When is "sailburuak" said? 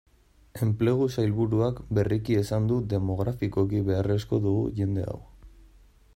1.15-1.81